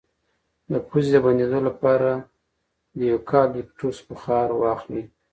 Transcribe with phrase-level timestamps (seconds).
[0.71, 2.11] د پوزې د بندیدو لپاره
[2.97, 5.03] د یوکالیپټوس بخار واخلئ